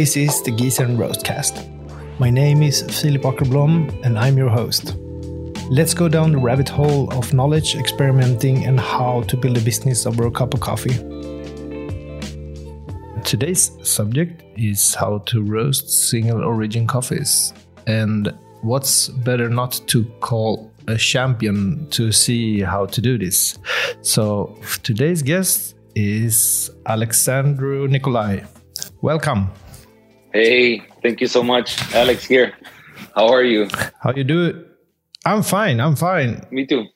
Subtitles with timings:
[0.00, 1.68] This is the Giesen Roastcast.
[2.18, 4.96] My name is Filip Åkerblom and I'm your host.
[5.68, 10.06] Let's go down the rabbit hole of knowledge, experimenting, and how to build a business
[10.06, 10.94] over a cup of coffee.
[13.24, 17.52] Today's subject is how to roast single origin coffees.
[17.86, 23.58] And what's better not to call a champion to see how to do this?
[24.00, 28.46] So, today's guest is Alexandru Niculae.
[29.02, 29.50] Welcome.
[30.32, 31.76] Hey, thank you so much.
[31.92, 32.54] Alex here.
[33.16, 33.68] How are you?
[34.00, 34.64] How you do?
[35.26, 35.80] I'm fine.
[35.80, 36.46] I'm fine.
[36.50, 36.86] Me too.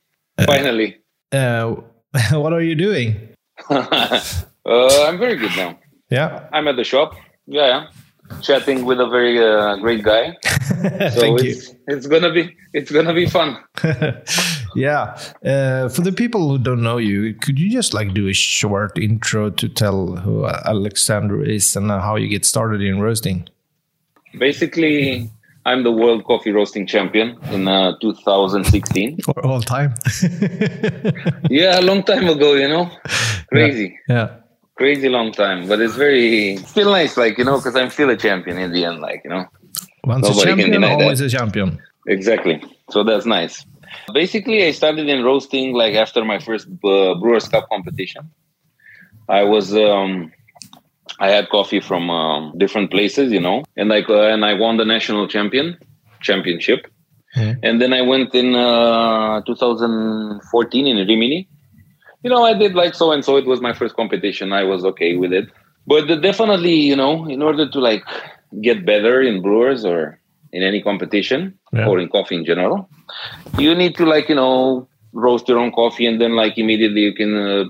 [0.47, 0.99] Finally.
[1.33, 1.75] Uh,
[2.33, 3.35] what are you doing?
[3.71, 4.21] uh,
[4.65, 5.79] I'm very good now.
[6.11, 6.49] Yeah.
[6.53, 7.15] I'm at the shop.
[7.47, 8.41] Yeah, yeah.
[8.41, 10.37] Chatting with a very uh, great guy.
[10.85, 13.57] So Thank it's, it's gonna be it's gonna be fun.
[14.75, 15.19] Yeah.
[15.45, 18.99] Uh, for the people who don't know you, could you just like do a short
[18.99, 23.49] intro to tell who Alexander is and how you get started in roasting?
[24.39, 25.31] Basically,
[25.67, 29.19] I'm the world coffee roasting champion in uh, 2016.
[29.25, 29.95] For all time.
[31.51, 32.91] Yeah, a long time ago, you know.
[33.53, 33.99] Crazy.
[34.09, 34.37] yeah.
[34.77, 38.17] Crazy long time, but it's very still nice, like you know, because I'm still a
[38.17, 39.45] champion in the end, like you know.
[40.03, 41.03] Once Nobody a champion, deny that.
[41.03, 41.79] always a champion.
[42.09, 42.61] Exactly.
[42.91, 43.65] So that's nice.
[44.13, 48.31] Basically, I started in roasting like after my first uh, Brewers Cup competition.
[49.29, 50.33] I was um,
[51.21, 54.77] I had coffee from um, different places, you know, and like uh, and I won
[54.77, 55.77] the national champion
[56.21, 56.87] championship.
[57.37, 57.59] Mhm.
[57.63, 61.49] And then I went in uh, 2014 in Rimini.
[62.23, 63.37] You know, I did like so and so.
[63.37, 64.53] It was my first competition.
[64.53, 65.49] I was okay with it.
[65.87, 68.03] But definitely, you know, in order to like
[68.63, 70.19] get better in brewers or
[70.53, 71.89] in any competition Yeah.
[71.89, 72.89] or in coffee in general,
[73.59, 77.15] you need to like you know roast your own coffee and then like immediately you
[77.15, 77.65] can uh,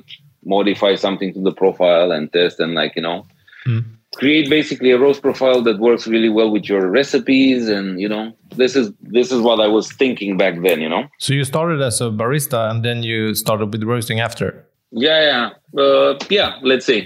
[0.44, 3.26] modify something to the profile and test and like you know
[3.66, 3.82] Mm.
[4.16, 8.30] create basically a roast profile that works really well with your recipes and you know
[8.56, 11.80] this is this is what I was thinking back then you know So you started
[11.80, 14.48] as a barista and then you started with roasting after.
[14.92, 17.00] yeah yeah uh, yeah let's say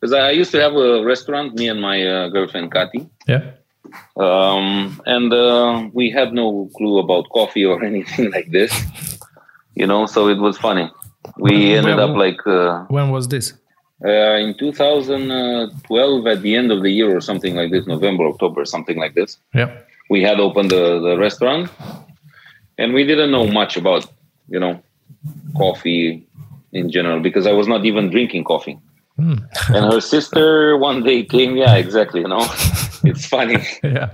[0.00, 3.42] because I used to have a restaurant me and my uh, girlfriend Kati Yeah.
[4.16, 8.72] Um, and uh, we had no clue about coffee or anything like this
[9.74, 10.90] you know so it was funny
[11.38, 13.54] we ended up like uh, When was this?
[14.04, 18.64] uh, in 2012 at the end of the year or something like this november october
[18.64, 19.70] something like this Yeah.
[20.10, 21.70] we had opened the, the restaurant
[22.78, 24.06] and we didn't know much about
[24.48, 24.82] you know
[25.56, 26.26] coffee
[26.72, 28.78] in general because i was not even drinking coffee
[29.22, 29.38] Hmm.
[29.76, 32.44] and her sister one day came yeah exactly you know
[33.10, 34.08] it's funny yeah.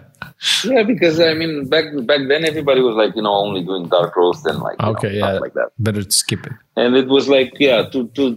[0.73, 4.13] yeah because i mean back back then everybody was like you know only doing dark
[4.21, 5.13] roast and like you Okay.
[5.13, 5.39] know, stuff Yeah.
[5.47, 6.53] like that Better to skip it.
[6.81, 8.31] and it was like yeah too too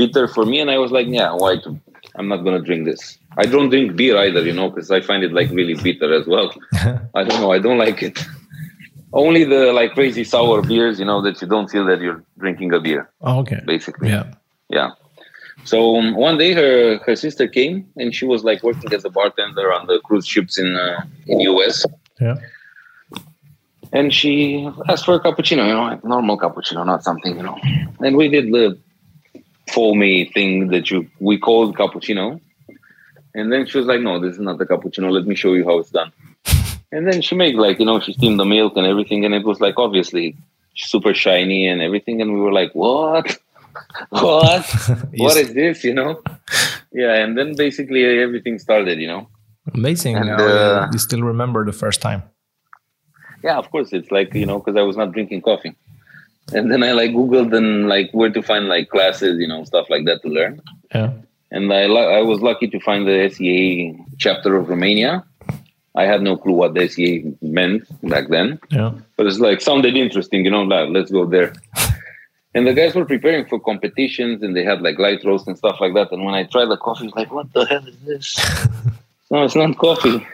[0.00, 1.70] bitter for me and i was like yeah why to
[2.16, 3.02] i'm not gonna drink this
[3.42, 6.26] i don't drink beer either you know because i find it like really bitter as
[6.34, 6.48] well
[7.18, 8.18] i don't know i don't like it
[9.12, 12.72] only the like crazy sour beers you know that you don't feel that you're drinking
[12.72, 13.60] a beer Oh, okay.
[13.74, 14.24] basically Yeah.
[14.78, 14.90] yeah
[15.64, 19.10] so um, one day her her sister came and she was like working as a
[19.10, 21.84] bartender on the cruise ships in uh, in us
[22.20, 22.36] Yeah.
[23.92, 27.58] and she asked for a cappuccino, you know, like normal cappuccino, not something, you know.
[28.00, 28.78] And we did the
[29.72, 32.40] foamy thing that you we called cappuccino.
[33.36, 35.10] And then she was like, "No, this is not the cappuccino.
[35.10, 36.12] Let me show you how it's done."
[36.92, 39.44] And then she made like, you know, she steamed the milk and everything, and it
[39.44, 40.36] was like obviously
[40.76, 42.20] super shiny and everything.
[42.22, 43.36] And we were like, "What?
[44.10, 44.64] what?
[45.16, 46.22] what is this?" You know?
[46.92, 47.14] Yeah.
[47.14, 49.28] And then basically everything started, you know.
[49.74, 50.16] Amazing.
[50.16, 52.22] And, uh, you still remember the first time.
[53.42, 55.72] yeah of course it's like you know because i was not drinking coffee
[56.56, 59.86] and then i like googled and like where to find like classes you know stuff
[59.94, 60.54] like that to learn
[60.94, 61.10] Yeah.
[61.56, 61.82] and i
[62.20, 63.58] i was lucky to find the sea
[64.24, 65.12] chapter of romania
[66.02, 67.12] i had no clue what the sea
[67.58, 67.82] meant
[68.14, 68.48] back then
[68.78, 68.92] Yeah.
[69.16, 71.50] but it's like sounded interesting you know like, let's go there
[72.54, 75.76] and the guys were preparing for competitions and they had like light roast and stuff
[75.80, 78.26] like that and when i tried the coffee it's like what the hell is this
[79.30, 80.24] no it's not coffee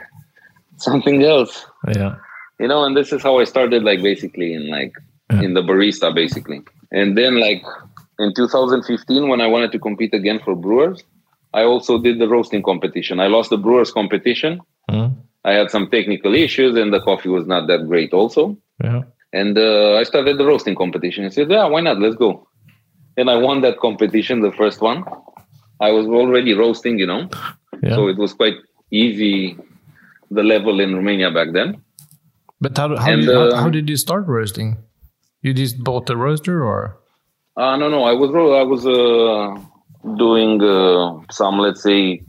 [0.74, 1.66] it's something else
[1.98, 2.16] Yeah.
[2.58, 4.94] you know and this is how i started like basically in like
[5.32, 5.42] Yeah.
[5.46, 6.60] in the barista basically
[7.00, 7.62] and then like
[8.18, 10.98] in 2015 when i wanted to compete again for brewers
[11.54, 15.10] i also did the roasting competition i lost the brewers competition Mm.
[15.50, 18.42] i had some technical issues and the coffee was not that great also
[18.86, 19.02] Yeah.
[19.32, 22.46] And uh, i started the roasting competition i said yeah why not let's go
[23.16, 25.04] and i won that competition the first one
[25.80, 27.28] i was already roasting you know
[27.82, 27.94] Yeah.
[27.96, 28.58] so it was quite
[28.90, 29.56] easy
[30.30, 31.80] the level in romania back then
[32.60, 34.76] but how, how, and, did, uh, how did you start roasting?
[35.40, 36.98] You just bought a roaster or?
[37.56, 38.04] Uh, no, no.
[38.04, 42.22] I was I was uh, doing uh, some, let's say,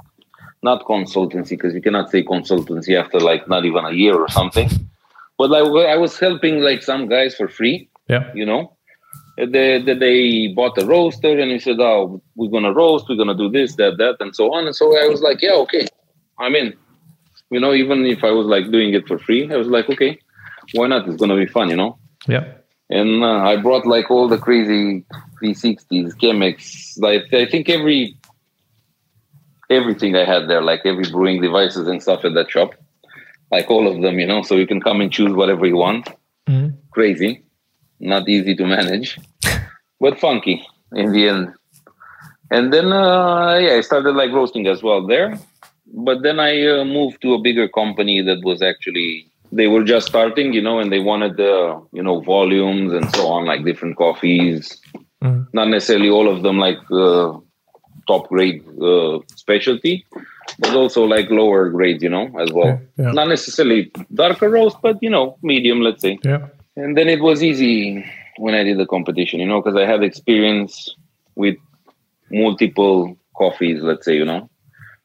[0.64, 4.70] not consultancy because you cannot say consultancy after like not even a year or something.
[5.42, 7.90] But like I was helping like some guys for free.
[8.08, 8.32] Yeah.
[8.36, 8.78] You know,
[9.38, 13.08] they, they, they bought a roaster and he said, "Oh, we're gonna roast.
[13.10, 15.56] We're gonna do this, that, that, and so on." And so I was like, "Yeah,
[15.64, 15.88] okay,
[16.38, 16.76] I'm in."
[17.50, 20.20] You know, even if I was like doing it for free, I was like, "Okay,
[20.76, 21.08] why not?
[21.08, 21.98] It's gonna be fun." You know.
[22.28, 22.46] Yeah.
[22.92, 25.04] And uh, I brought like all the crazy
[25.42, 27.00] V60s, Chemex.
[27.00, 28.16] Like I think every
[29.72, 32.76] everything I had there, like every brewing devices and stuff at that shop,
[33.52, 34.42] like all of them, you know.
[34.42, 36.10] So you can come and choose whatever you want.
[36.48, 36.78] Mm.
[36.92, 37.44] Crazy,
[38.00, 39.20] not easy to manage,
[40.00, 41.54] but funky in the end.
[42.50, 45.40] And then uh, yeah, I started like roasting as well there.
[45.94, 50.08] But then I uh, moved to a bigger company that was actually they were just
[50.08, 53.98] starting, you know, and they wanted the you know volumes and so on, like different
[53.98, 54.82] coffees.
[55.24, 55.48] Mm.
[55.54, 57.38] Not necessarily all of them like uh,
[58.08, 60.06] top grade uh, specialty,
[60.60, 62.80] but also like lower grades, you know, as well.
[62.98, 63.12] Yeah, yeah.
[63.12, 66.20] Not necessarily darker roast, but you know, medium, let's say.
[66.24, 66.48] Yeah.
[66.76, 68.06] And then it was easy
[68.38, 70.96] when I did the competition, you know, because I had experience
[71.36, 71.58] with
[72.30, 74.50] multiple coffees, let's say, you know,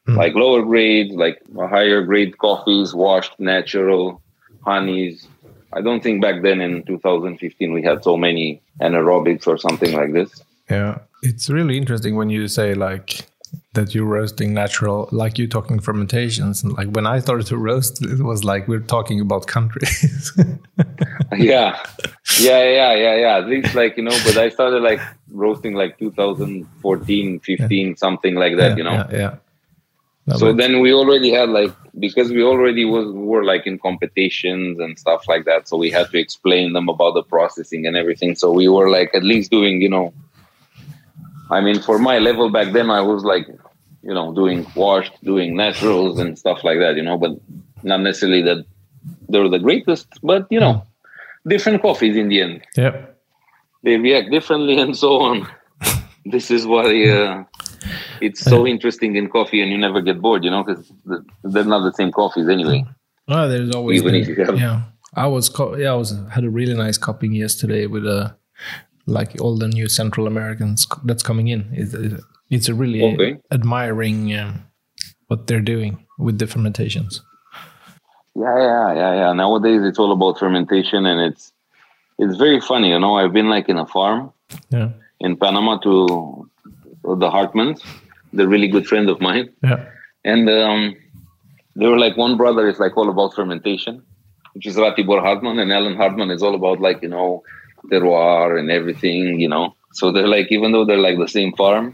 [0.07, 0.15] Mm.
[0.15, 4.21] like lower grades, like higher grade coffees, washed natural
[4.61, 5.27] honeys.
[5.73, 10.13] I don't think back then in 2015 we had so many anaerobics or something like
[10.13, 10.41] this.
[10.69, 13.25] Yeah, it's really interesting when you say like
[13.77, 16.63] that you're roasting natural, like you're talking fermentations.
[16.63, 20.31] And like when I started to roast, it was like we're talking about countries.
[21.37, 21.79] yeah,
[22.39, 23.37] yeah, yeah, yeah, yeah.
[23.37, 24.99] At least like you know, but I started like
[25.31, 28.71] roasting like 2014, 15, something like that.
[28.71, 28.91] yeah, you know.
[28.91, 29.35] yeah, yeah.
[30.27, 34.77] No, so then we already had like because we already was were like in competitions
[34.77, 38.35] and stuff like that so we had to explain them about the processing and everything
[38.35, 40.13] so we were like at least doing you know
[41.49, 43.47] i mean for my level back then i was like
[44.07, 47.31] you know doing washed doing naturals and stuff like that you know but
[47.83, 48.59] not necessarily that
[49.29, 50.73] they're the greatest but you know
[51.53, 52.61] different coffees in the end.
[52.75, 52.93] Yeah,
[53.83, 55.37] they react differently and so on.
[56.35, 56.87] This is why
[57.17, 57.43] uh,
[58.19, 60.91] it's so interesting in coffee and you never get bored you know because
[61.51, 62.83] they're not the same coffees anyway.
[63.29, 64.81] Oh, there's always Even the- if you have- yeah.
[65.15, 68.35] I was co- yeah, I was had a really nice cupping yesterday with a
[69.05, 71.61] like all the new Central Americans that's coming in.
[71.71, 71.93] It's,
[72.49, 73.37] it's a really Okay.
[73.51, 74.63] admiring um,
[75.27, 77.21] what they're doing with the fermentations.
[78.35, 81.51] yeah yeah yeah yeah nowadays it's all about fermentation and it's
[82.19, 84.21] it's very funny you know i've been like in a farm
[84.75, 84.89] Yeah,
[85.19, 85.93] in panama to
[87.23, 87.81] the hartmanns
[88.33, 89.79] they're really good friend of mine yeah,
[90.31, 90.79] and um,
[91.79, 93.95] they were like one brother is like all about fermentation,
[94.53, 97.43] which is Ratibor Hartmann, and Alan Hartmann is all about like you know
[97.91, 99.65] terroir and everything, you know.
[99.99, 101.93] So they're like even though they're like the same farm,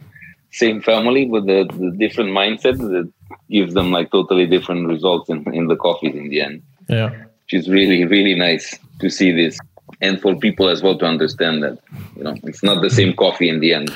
[0.53, 3.11] same family, but the, the different mindset that
[3.49, 7.09] gives them like totally different results in, in the coffees in the end, yeah.
[7.09, 9.57] which is really really nice to see this.
[10.01, 11.77] And for people as well to understand that,
[12.15, 13.91] you know, it's not the same coffee in the end.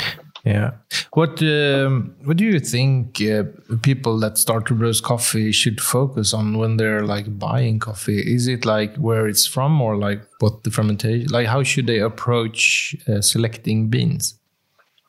[0.45, 0.71] Yeah.
[1.13, 3.44] What um, What do you think uh,
[3.81, 8.19] people that start to roast coffee should focus on when they're like buying coffee?
[8.19, 11.27] Is it like where it's from, or like what the fermentation?
[11.30, 14.39] Like how should they approach uh, selecting beans?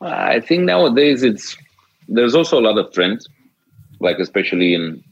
[0.00, 1.57] I think nowadays it's
[2.09, 3.28] there's also a lot of trends,
[4.00, 5.02] like especially in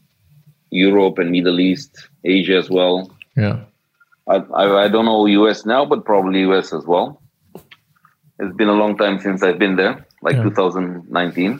[0.71, 3.11] Europe and Middle East, Asia as well.
[3.35, 3.59] Yeah.
[4.27, 7.21] I, I, I don't know US now, but probably US as well.
[8.39, 10.43] It's been a long time since I've been there, like Yeah.
[10.43, 11.59] 2019.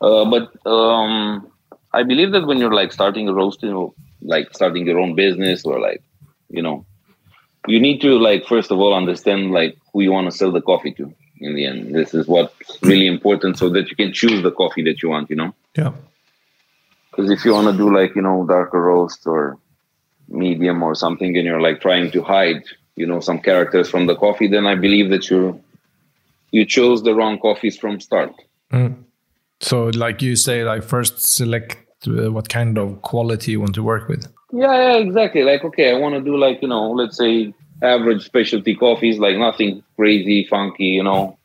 [0.00, 1.50] Uh, but um,
[1.92, 5.64] I believe that when you're like starting a roasting or like starting your own business
[5.64, 6.02] or like,
[6.48, 6.84] you know,
[7.66, 10.60] you need to like first of all understand like who you want to sell the
[10.60, 11.12] coffee to.
[11.44, 14.84] In the end, this is what's really important, so that you can choose the coffee
[14.88, 15.26] that you want.
[15.32, 15.92] You know, Yeah.
[17.10, 19.58] because if you want to do like you know darker roast or
[20.44, 22.62] medium or something, and you're like trying to hide
[22.96, 25.40] you know some characters from the coffee, then I believe that you
[26.50, 28.32] you chose the wrong coffees from start.
[28.72, 28.94] Mm.
[29.60, 33.82] So, like you say, like first select uh, what kind of quality you want to
[33.82, 34.26] work with.
[34.52, 35.42] Yeah, yeah, exactly.
[35.42, 37.52] Like, okay, I want to do like, you know, let's say
[37.84, 41.36] average specialty coffees, like nothing crazy, funky, you know,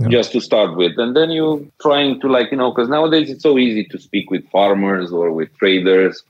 [0.00, 0.08] Yeah.
[0.08, 0.98] just to start with.
[0.98, 4.30] And then you're trying to like, you know, because nowadays it's so easy to speak
[4.30, 6.22] with farmers or with traders.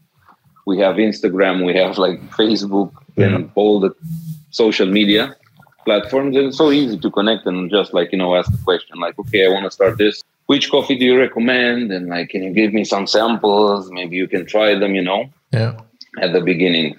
[0.66, 3.90] We have Instagram, we have like Facebook and all the
[4.50, 5.34] social media
[5.86, 6.36] platforms.
[6.36, 9.18] And it's so easy to connect and just like, you know, ask a question like,
[9.18, 10.22] okay, I want to start this.
[10.46, 11.90] Which coffee do you recommend?
[11.90, 13.90] And like, can you give me some samples?
[13.90, 15.72] Maybe you can try them, you know Yeah.
[16.20, 16.96] at the beginning.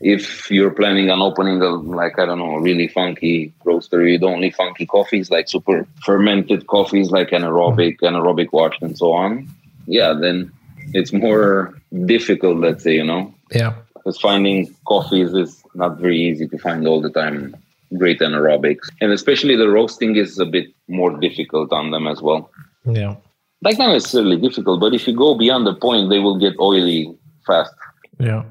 [0.00, 4.50] If you're planning on opening a like I don't know really funky roastery with only
[4.50, 9.48] funky coffees like super fermented coffees like anaerobic, anaerobic washed and so on,
[9.86, 10.50] yeah, then
[10.94, 11.74] it's more
[12.06, 13.34] difficult, let's say, you know.
[13.52, 13.74] Yeah.
[13.94, 17.54] Because finding coffees is not very easy to find all the time
[17.98, 18.88] great anaerobics.
[19.00, 22.50] And especially the roasting is a bit more difficult on them as well.
[22.84, 23.16] Yeah.
[23.62, 27.14] Like not necessarily difficult, but if you go beyond the point, they will get oily
[27.46, 27.74] fast.
[28.18, 28.44] Yeah.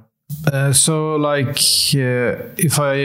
[0.51, 1.57] Uh, so, like,
[1.95, 2.95] uh, if I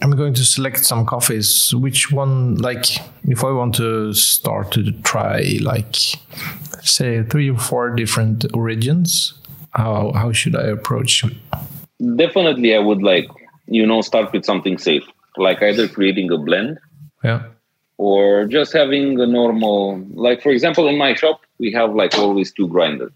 [0.00, 2.86] am going to select some coffees, which one, like,
[3.24, 5.96] if I want to start to try, like,
[6.82, 9.34] say, three or four different origins,
[9.72, 11.24] how how should I approach?
[12.16, 13.28] Definitely, I would like
[13.66, 15.04] you know start with something safe,
[15.36, 16.78] like either creating a blend,
[17.22, 17.42] yeah,
[17.98, 19.98] or just having a normal.
[20.14, 23.12] Like for example, in my shop, we have like always two grinders.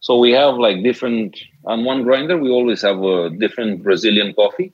[0.00, 2.38] So we have like different on one grinder.
[2.38, 4.72] We always have a different Brazilian coffee,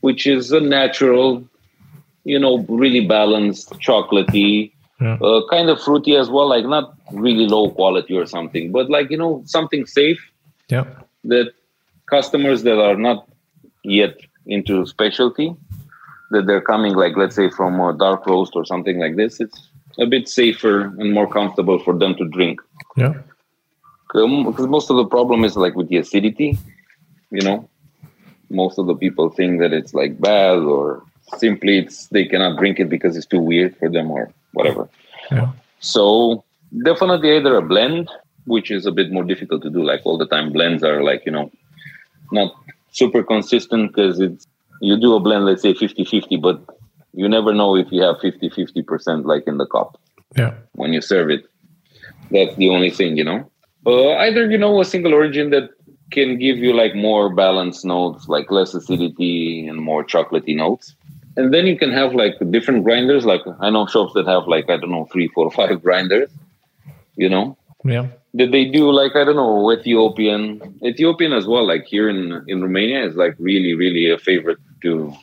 [0.00, 1.46] which is a natural,
[2.24, 5.14] you know, really balanced, chocolatey, yeah.
[5.14, 6.48] uh, kind of fruity as well.
[6.48, 10.20] Like not really low quality or something, but like you know something safe.
[10.68, 10.84] Yeah.
[11.24, 11.52] That
[12.10, 13.28] customers that are not
[13.84, 14.16] yet
[14.46, 15.54] into specialty,
[16.30, 19.68] that they're coming like let's say from a dark roast or something like this, it's
[19.98, 22.60] a bit safer and more comfortable for them to drink.
[22.96, 23.14] Yeah
[24.14, 26.58] Um, because most of the problem is like with the acidity
[27.30, 27.68] you know?
[28.50, 31.02] Most of the people think that it's like bad or
[31.36, 34.88] simply it's they cannot drink it because it's too weird for them or whatever.
[35.30, 35.52] Yeah.
[35.80, 36.42] so
[36.82, 38.08] definitely either a blend
[38.46, 41.22] which is a bit more difficult to do like all the time blends are like
[41.26, 41.50] you know
[42.32, 42.54] not
[42.92, 44.46] super consistent because it's
[44.80, 46.58] you do a blend let's say 50 50 but
[47.12, 50.00] you never know if you have 50 50% like in the cup
[50.34, 50.54] yeah.
[50.72, 51.44] when you serve it.
[52.30, 53.50] That's the only thing you know
[53.88, 55.70] uh, either you know a single origin that
[56.10, 60.94] can give you like more balanced notes, like less acidity and more chocolatey notes.
[61.36, 63.24] And then you can have like different grinders.
[63.24, 66.30] Like I know shops that have like I don't know three, four, five grinders.
[67.16, 67.56] You know.
[67.84, 68.08] Yeah.
[68.34, 71.66] That they do like I don't know Ethiopian, Ethiopian as well.
[71.66, 75.14] Like here in in Romania is like really really a favorite to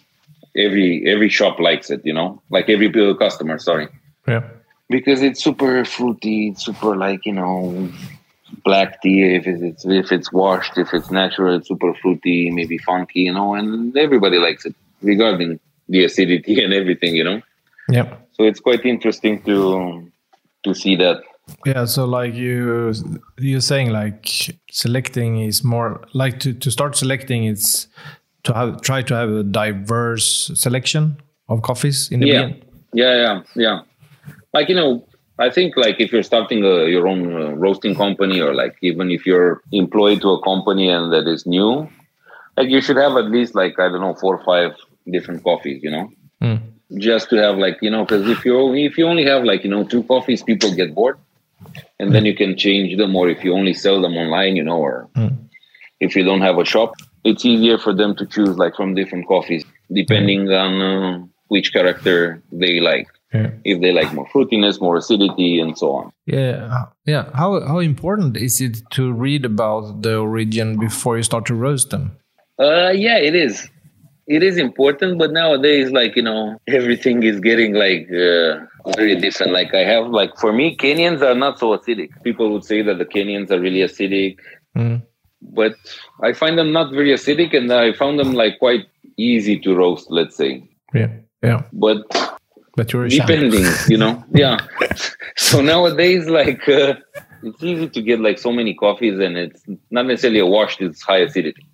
[0.58, 2.02] every every shop likes it.
[2.04, 3.60] You know, like every customer.
[3.60, 3.88] Sorry.
[4.28, 4.44] Yeah.
[4.90, 7.90] Because it's super fruity, super like you know
[8.64, 13.22] black tea if it's if it's washed if it's natural it's super fruity maybe funky
[13.22, 15.60] you know and everybody likes it regarding
[15.90, 17.42] the acidity and everything you know?
[17.90, 20.12] Yeah so it's quite interesting to
[20.64, 21.22] to see that.
[21.66, 22.94] Yeah so like you
[23.38, 24.28] you're saying like
[24.72, 27.88] selecting is more like to to start selecting it's
[28.44, 32.34] to have try to have a diverse selection of coffees in the yeah.
[32.34, 32.64] beginning?
[32.94, 33.80] Yeah yeah yeah.
[34.54, 35.06] Like you know
[35.38, 39.12] I think like if you're starting a, your own uh, roasting company or like even
[39.12, 41.90] if you're employed to a company and that is new,
[42.56, 44.78] like you should have at least like I don't know four or five
[45.12, 46.10] different coffees, you know,
[46.42, 46.62] mm.
[46.98, 49.70] just to have like you know because if you if you only have like you
[49.70, 51.18] know two coffees, people get bored,
[52.00, 52.14] and mm.
[52.14, 53.16] then you can change them.
[53.16, 55.38] Or if you only sell them online, you know, or mm.
[56.00, 56.94] if you don't have a shop,
[57.26, 62.42] it's easier for them to choose like from different coffees depending on uh, which character
[62.52, 63.50] they like yeah.
[63.64, 66.12] if they like more fruitiness, more acidity, and so on.
[66.26, 67.30] Yeah, yeah.
[67.34, 71.90] How how important is it to read about the origin before you start to roast
[71.90, 72.18] them?
[72.60, 73.70] Uh, yeah, it is.
[74.28, 78.66] It is important, but nowadays, like you know, everything is getting like uh,
[78.96, 79.52] very different.
[79.52, 82.10] Like I have, like for me, Kenyans are not so acidic.
[82.24, 84.38] People would say that the Kenyans are really acidic,
[84.76, 85.02] mm.
[85.42, 85.76] but
[86.24, 88.86] I find them not very acidic, and I found them like quite
[89.18, 90.08] easy to roast.
[90.10, 90.68] Let's say.
[90.94, 91.10] Yeah.
[91.44, 91.64] Yeah.
[91.74, 92.04] But
[92.76, 94.24] but you're depending, you know.
[94.34, 94.60] Yeah.
[95.38, 96.96] so nowadays, like uh,
[97.44, 101.02] it's easy to get like so many coffees, and it's not necessarily a washed; it's
[101.02, 101.66] high acidity.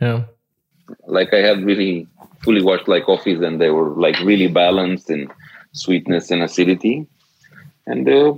[0.00, 0.24] Yeah.
[1.06, 2.08] Like I had really
[2.42, 5.30] fully washed like coffees, and they were like really balanced in
[5.72, 7.06] sweetness and acidity,
[7.86, 8.34] and uh,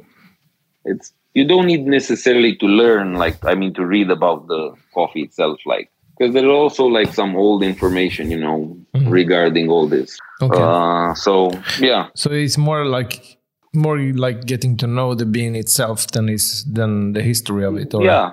[0.85, 5.23] it's you don't need necessarily to learn like I mean to read about the coffee
[5.23, 5.91] itself, like
[6.23, 9.09] because there's also like some old information, you know, mm-hmm.
[9.09, 10.17] regarding all this.
[10.41, 10.63] Okay.
[10.63, 11.51] Uh, so
[11.81, 12.09] yeah.
[12.15, 13.39] So it's more like
[13.75, 17.93] more like getting to know the bean itself than is than the history of it.
[17.93, 18.05] Or?
[18.05, 18.33] Yeah.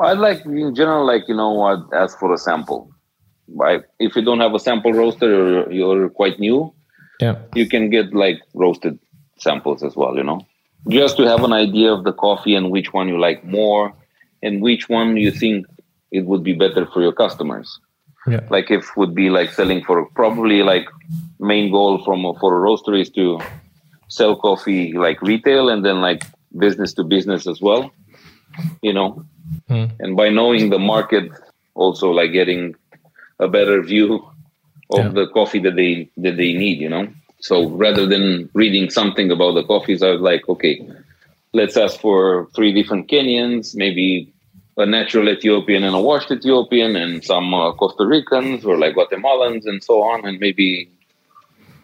[0.00, 2.92] I like in general, like you know, I'd ask for a sample.
[3.48, 3.82] Right?
[3.98, 6.72] If you don't have a sample roaster, or you're quite new.
[7.20, 7.38] Yeah.
[7.54, 8.98] You can get like roasted
[9.38, 10.16] samples as well.
[10.16, 10.46] You know,
[10.88, 13.92] just to have an idea of the coffee and which one you like more,
[14.42, 15.66] and which one you think
[16.18, 17.68] it would be better for your customers.
[18.26, 18.44] Yeah.
[18.48, 20.86] Like if would be like selling for probably like
[21.38, 23.40] main goal from for a roaster is to
[24.08, 26.22] sell coffee like retail and then like
[26.64, 27.90] business to business as well.
[28.82, 29.24] You know,
[29.68, 29.90] mm.
[29.98, 31.26] and by knowing the market,
[31.74, 32.76] also like getting
[33.40, 34.10] a better view
[34.90, 35.08] of Yeah.
[35.18, 35.92] the coffee that they
[36.24, 36.78] that they need.
[36.84, 37.06] You know,
[37.40, 37.54] so
[37.86, 40.74] rather than reading something about the coffees, I was like, okay,
[41.52, 44.33] let's ask for three different Kenyans, maybe
[44.76, 49.66] a natural Ethiopian and a washed Ethiopian, and some uh, Costa Ricans or like Guatemalans
[49.66, 50.90] and so on, and maybe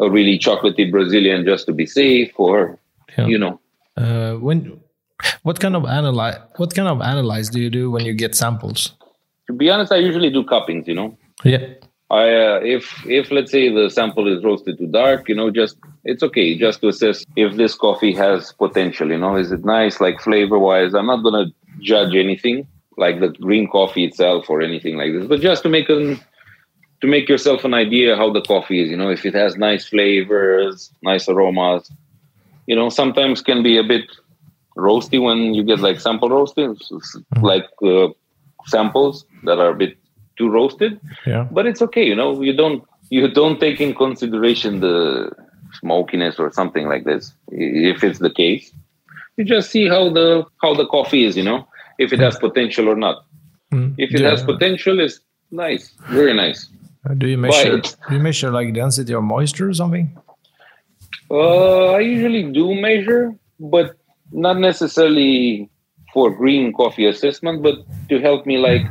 [0.01, 2.79] a really chocolatey Brazilian just to be safe, or
[3.17, 3.27] Yeah.
[3.27, 3.61] you know.
[3.97, 4.81] Uh, when
[5.43, 8.93] what kind of analyze what kind of analyze do you do when you get samples?
[9.47, 10.87] To be honest, I usually do cuppings.
[10.89, 11.67] You know, Yeah.
[12.11, 15.77] I uh, if if let's say the sample is roasted too dark, you know, just
[16.05, 19.11] it's okay just to assess if this coffee has potential.
[19.11, 20.93] You know, is it nice like flavor wise?
[20.95, 21.47] I'm not gonna
[21.81, 22.67] judge anything
[22.97, 26.21] like the green coffee itself or anything like this, but just to make an
[27.01, 28.91] to make yourself an idea how the coffee is.
[28.91, 31.91] You know, if it has nice flavors, nice aromas.
[32.67, 34.05] You know, sometimes can be a bit
[34.77, 36.77] roasty when you get like sample roasting,
[37.41, 38.09] like uh,
[38.67, 39.97] samples that are a bit
[40.37, 41.47] too roasted Yeah.
[41.51, 45.31] but it's okay you know you don't you don't take in consideration the
[45.81, 48.73] smokiness or something like this if it's the case
[49.37, 51.67] you just see how the how the coffee is you know
[52.05, 53.17] if it has potential or not
[53.75, 53.89] Mm.
[54.05, 54.31] if it Yeah.
[54.31, 55.19] has potential it's
[55.65, 55.85] nice
[56.21, 56.61] very nice
[57.09, 57.77] Uh, Do you measure?
[57.77, 60.07] But- Do you measure like density of moisture or something?
[61.31, 63.23] uh, i usually do measure
[63.75, 63.87] but
[64.47, 65.33] not necessarily
[66.13, 67.77] for green coffee assessment but
[68.11, 68.85] to help me like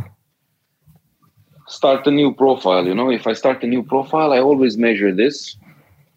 [1.67, 5.11] start a new profile you know if i start a new profile i always measure
[5.23, 5.35] this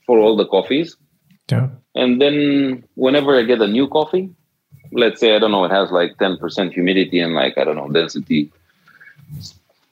[0.06, 0.90] for all the coffees
[1.52, 1.68] Yeah.
[2.02, 2.36] And then
[3.04, 4.24] whenever I get a new coffee,
[4.92, 7.88] let's say I don't know, it has like 10% humidity and like I don't know,
[7.88, 8.50] density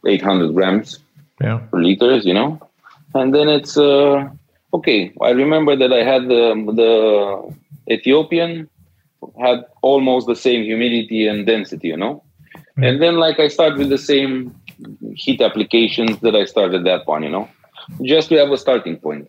[0.07, 0.99] 800 grams
[1.41, 1.59] Yeah.
[1.71, 2.61] per liters, you know.
[3.15, 4.29] And then it's uh
[4.75, 5.13] okay.
[5.23, 6.43] I remember that I had the
[6.81, 7.55] the
[7.93, 8.69] Ethiopian
[9.41, 12.23] had almost the same humidity and density, you know.
[12.77, 14.55] And then like I start with the same
[15.15, 17.49] heat applications that I started that one, you know,
[18.03, 19.29] just to have a starting point.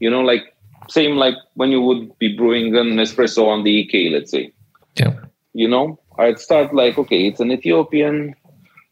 [0.00, 0.54] You know, like
[0.90, 4.52] same like when you would be brewing an espresso on the EK, let's say
[4.96, 5.14] Yeah.
[5.62, 8.34] you know i'd start like okay it's an ethiopian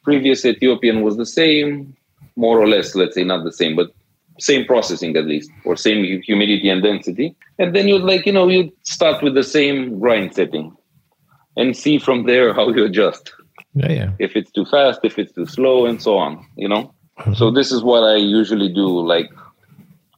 [0.08, 1.94] previous ethiopian was the same
[2.36, 3.88] more or less let's say not the same but
[4.38, 8.46] same processing at least or same humidity and density and then you'd like you know
[8.48, 10.66] you start with the same grind setting
[11.56, 13.24] and see from there how you adjust
[13.74, 13.92] Yeah.
[13.98, 14.10] Yeah.
[14.26, 16.82] if it's too fast if it's too slow and so on you know
[17.18, 17.34] mm-hmm.
[17.40, 19.30] so this is what i usually do like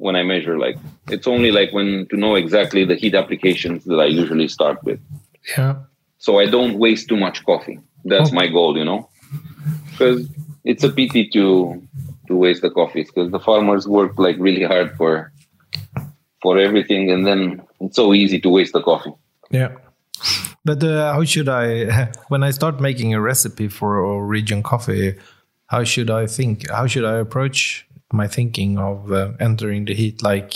[0.04, 0.76] when i measure like
[1.14, 5.00] it's only like when to know exactly the heat applications that i usually start with
[5.56, 5.74] Yeah.
[6.26, 7.78] so I don't waste too much coffee.
[8.10, 8.40] That's Okay.
[8.40, 9.00] my goal, you know,
[9.90, 10.18] because
[10.70, 11.44] it's a pity to
[12.28, 15.12] to waste the coffee because the farmers work like really hard for
[16.42, 17.40] for everything, and then
[17.84, 19.14] it's so easy to waste the coffee.
[19.50, 19.70] Yeah.
[20.64, 21.68] But uh, how should I,
[22.32, 25.16] when I start making a recipe for a region coffee,
[25.72, 26.68] how should I think?
[26.70, 30.22] How should I approach my thinking of uh, entering the heat?
[30.22, 30.54] Like,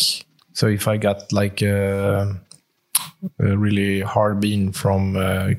[0.52, 2.36] so if I got like a,
[3.38, 5.50] a really hard bean from uh,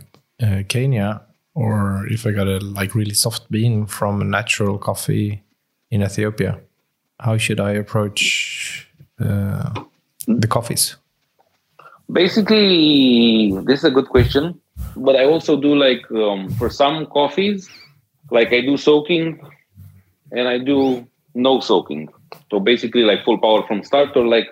[0.41, 1.21] uh, Kenya,
[1.53, 5.41] or if I got a like really soft bean from natural coffee
[5.89, 6.59] in Ethiopia,
[7.19, 8.87] how should I approach
[9.19, 9.73] uh,
[10.27, 10.97] the coffees?
[12.11, 14.59] Basically, this is a good question,
[14.95, 17.67] but I also do like um, for some coffees,
[18.29, 19.39] like I do soaking,
[20.31, 22.09] and I do no soaking.
[22.51, 24.47] So basically, like full power from start, or like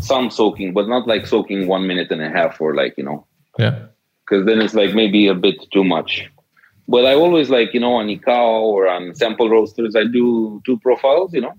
[0.00, 3.26] some soaking, but not like soaking one minute and a half, or like you know,
[3.58, 3.86] Yeah.
[4.24, 6.26] because then it's like maybe a bit too much.
[6.88, 10.78] But I always like you know on Ikawa or on sample roasters, I do two
[10.80, 11.32] profiles.
[11.34, 11.52] You know,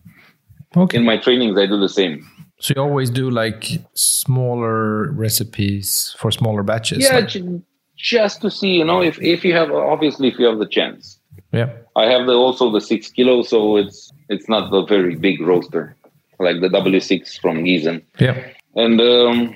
[0.75, 0.97] Okay.
[0.97, 2.25] in my trainings, I do the same.
[2.59, 3.63] So you always do like
[3.95, 6.99] smaller recipes for smaller batches.
[7.03, 7.63] Yeah, like- ju-
[7.97, 11.19] just to see, you know, if if you have obviously if you have the chance.
[11.53, 15.41] yeah, I have the also the six kilo, so it's it's not a very big
[15.41, 15.95] roaster
[16.39, 18.01] like the W6 from Giesen.
[18.19, 18.35] yeah,
[18.75, 19.55] And um,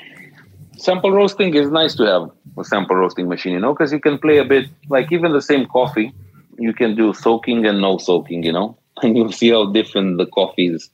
[0.77, 4.17] sample roasting is nice to have a sample roasting machine, you know, because you can
[4.19, 6.13] play a bit like even the same coffee,
[6.59, 10.27] you can do soaking and no soaking, you know, and you'll see how different the
[10.27, 10.89] coffee is.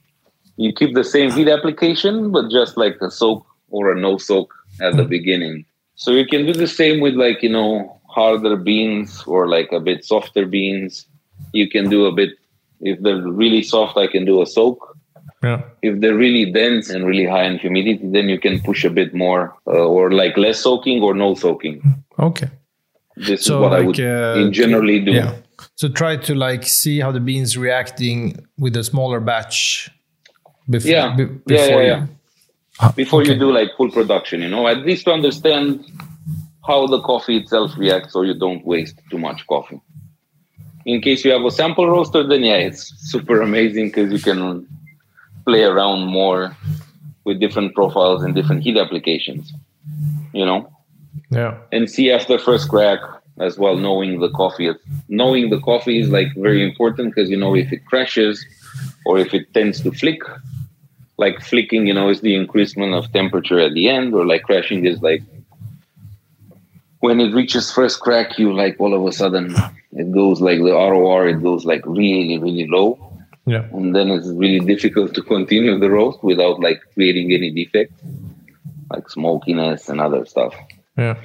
[0.58, 4.54] You keep the same heat application, but just like a soak or a no soak
[4.82, 5.66] at the beginning.
[5.96, 9.80] So you can do the same with like, you know, harder beans or like a
[9.80, 11.06] bit softer beans.
[11.54, 12.32] You can do a bit,
[12.82, 14.80] if they're really soft, I can do a soak
[15.44, 18.92] yeah, if they're really dense and really high in humidity, then you can push a
[18.92, 21.82] bit more uh, or like less soaking or no soaking.
[22.20, 22.48] okay.
[23.16, 25.12] This So is what I like would uh, in generally do.
[25.14, 25.34] Yeah.
[25.76, 29.90] So try to like see how the beans reacting with a smaller batch.
[30.70, 31.16] Bef- Yeah.
[31.16, 32.02] be- Yeah, yeah, before yeah.
[32.02, 32.08] you-
[32.80, 33.34] Ah, Before okay.
[33.34, 35.84] you do like full production, you know, at least to understand
[36.68, 39.80] how the coffee itself reacts so you don't waste too much coffee.
[40.86, 44.68] In case you have a sample roaster, then yeah, it's super amazing because you can
[45.46, 46.56] play around more
[47.24, 49.54] with different profiles and different heat applications.
[50.34, 50.72] You know?
[51.30, 51.58] Yeah.
[51.72, 53.00] And see after first crack
[53.40, 54.72] as well, knowing the coffee.
[55.10, 58.46] Knowing the coffee is like very important because you know if it crashes
[59.06, 60.22] or if it tends to flick.
[61.18, 64.86] Like flicking, you know, is the increasement of temperature at the end, or like crashing
[64.86, 65.22] is like
[67.02, 69.56] when it reaches first crack, you like all of a sudden
[69.94, 73.12] it goes like the ROR, it goes like really, really low.
[73.46, 73.66] Yeah.
[73.72, 77.94] And then it's really difficult to continue the roast without like creating any defect,
[78.92, 80.54] like smokiness and other stuff.
[80.98, 81.18] Yeah.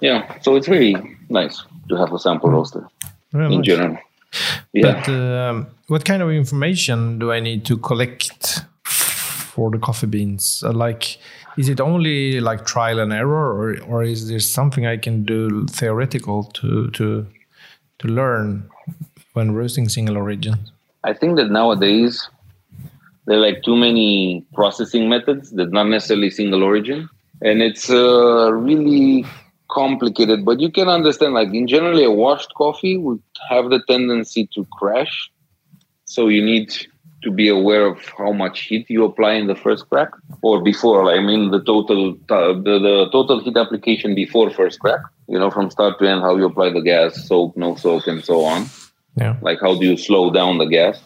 [0.00, 0.40] Yeah.
[0.40, 0.96] So it's really
[1.28, 2.88] nice to have a sample roaster
[3.32, 3.66] Very in nice.
[3.66, 3.98] general.
[4.72, 5.04] Yeah.
[5.04, 10.62] But um, what kind of information do I need to collect for the coffee beans?
[10.64, 11.18] Uh, like,
[11.56, 15.66] is it only like trial and error, or or is there something I can do
[15.66, 17.26] theoretical to to
[17.98, 18.68] to learn
[19.32, 20.56] when roasting single origin?
[21.04, 22.28] I think that nowadays
[23.26, 27.08] there are like too many processing methods that not necessarily single origin,
[27.42, 29.24] and it's uh, really
[29.70, 30.44] complicated.
[30.44, 34.66] But you can understand, like in generally, a washed coffee would have the tendency to
[34.72, 35.30] crash,
[36.04, 36.74] so you need
[37.22, 40.10] to be aware of how much heat you apply in the first crack
[40.42, 41.10] or before.
[41.10, 45.00] I mean, the total uh, the, the total heat application before first crack.
[45.26, 48.24] You know, from start to end, how you apply the gas, soak, no soak, and
[48.24, 48.66] so on
[49.18, 49.36] Yeah.
[49.42, 51.00] like how do you slow down the gas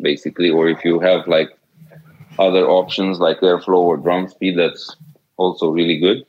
[0.00, 1.50] basically or if you have like
[2.38, 4.96] other options like airflow or drum speed that's
[5.36, 6.24] also really good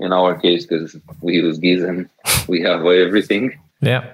[0.00, 2.08] in our case because we use Giesen
[2.48, 4.04] we have everything Yeah.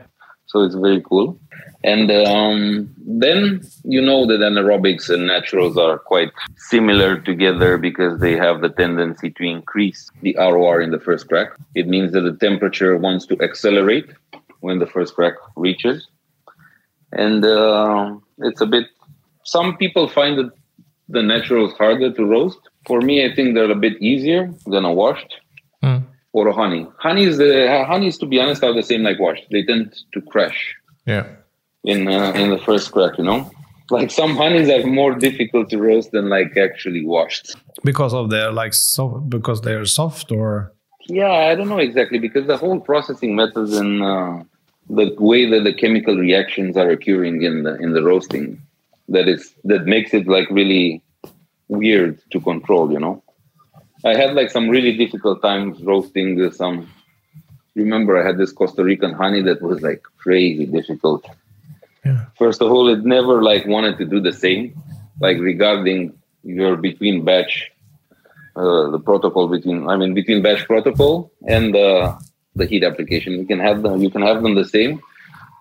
[0.51, 1.39] So it's very cool
[1.83, 8.37] and um, then you know that anaerobics and naturals are quite similar together because they
[8.37, 11.49] have the tendency to increase the ROR in the first crack.
[11.75, 14.11] It means that the temperature wants to accelerate
[14.61, 16.07] when the first crack reaches.
[17.13, 18.87] And uh, it's a bit,
[19.45, 20.51] some people find that
[21.09, 22.59] the naturals harder to roast.
[22.87, 25.40] For me, I think they're a bit easier than a washed.
[26.33, 26.87] Or a honey.
[26.99, 29.45] Honey is, the, honey is, to be honest, are the same like washed.
[29.51, 31.27] They tend to crash Yeah.
[31.85, 33.51] in uh, in the first crack, you know.
[33.91, 37.57] Like some honeys are more difficult to roast than like actually washed.
[37.85, 40.73] Because of their like soft, because they are soft, or
[41.09, 44.45] Yeah, I don't know exactly because the whole processing methods and uh,
[44.89, 48.63] the way that the chemical reactions are occurring in the in the roasting
[49.09, 51.03] that is that makes it like really
[51.69, 52.93] weird to control.
[52.93, 53.23] You know,
[54.05, 56.89] I had like some really difficult times roasting some.
[57.75, 61.27] Remember, I had this Costa Rican honey that was like crazy difficult.
[62.05, 62.27] yeah.
[62.39, 64.75] First of all, it never like wanted to do the same,
[65.21, 67.71] like regarding your between batch,
[68.57, 72.19] uh, the protocol between I mean between batch protocol and uh,
[72.57, 73.35] the heat application.
[73.35, 75.01] You can have them, you can have them the same,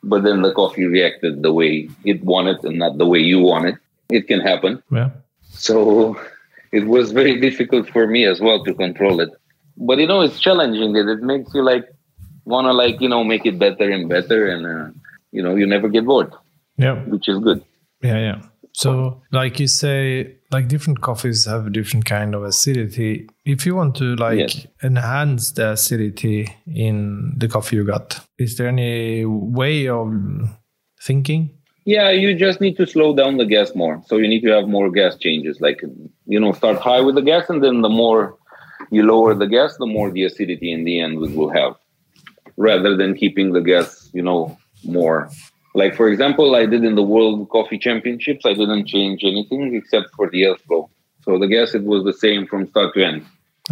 [0.03, 3.65] but then the coffee reacted the way it wanted and not the way you want
[3.65, 3.75] it.
[4.09, 4.81] It can happen.
[4.91, 5.11] Yeah.
[5.49, 6.19] So
[6.71, 9.29] it was very difficult for me as well to control it.
[9.77, 10.95] But you know, it's challenging.
[10.95, 11.85] It it makes you like
[12.45, 14.91] want to like you know make it better and better, and uh,
[15.31, 16.31] you know you never get bored,
[16.77, 16.95] Yeah.
[17.05, 17.63] which is good.
[18.01, 18.41] Yeah, yeah.
[18.73, 23.27] So, like you say, like different coffees have a different kind of acidity.
[23.43, 24.67] If you want to like Yes.
[24.83, 30.13] enhance the acidity in the coffee you got, is there any way of
[31.01, 31.58] thinking?
[31.95, 33.95] Yeah, you just need to slow down the gas more.
[34.05, 35.59] So you need to have more gas changes.
[35.59, 35.79] Like
[36.33, 38.37] you know, start high with the gas, and then the more
[38.91, 41.73] you lower the gas, the more the acidity in the end it will have,
[42.57, 45.31] rather than keeping the gas, you know, more.
[45.73, 50.13] Like for example, I did in the World Coffee Championships, I didn't change anything except
[50.15, 50.87] for the airflow.
[51.25, 53.25] So the gas it was the same from start to end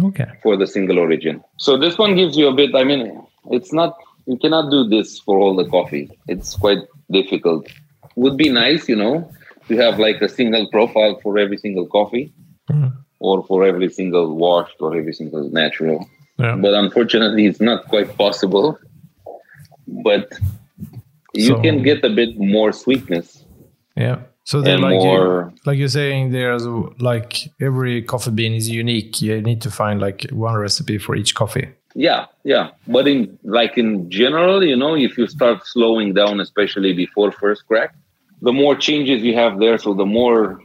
[0.08, 0.28] Okay.
[0.42, 1.44] for the single origin.
[1.58, 2.74] So this one gives you a bit.
[2.74, 3.00] I mean,
[3.56, 6.10] it's not you cannot do this for all the coffee.
[6.26, 6.82] It's quite
[7.18, 7.68] difficult.
[8.22, 9.14] Would be nice, you know,
[9.68, 12.26] to have like a single profile for every single coffee,
[12.70, 12.90] Mhm.
[13.26, 15.98] or for every single washed or every single natural.
[16.44, 16.56] Yeah.
[16.64, 18.66] But unfortunately, it's not quite possible.
[20.08, 20.24] But
[21.34, 23.28] you So- can get a bit more sweetness
[24.06, 24.18] Yeah.
[24.50, 26.64] So and like you, like you're saying, there's
[27.10, 27.32] like
[27.68, 29.12] every coffee bean is unique.
[29.26, 31.66] You need to find like one recipe for each coffee.
[32.06, 32.66] Yeah, yeah.
[32.94, 33.18] But in
[33.58, 33.88] like in
[34.20, 37.90] general, you know, if you start slowing down, especially before first crack,
[38.42, 39.78] the more changes you have there.
[39.78, 40.62] So the more,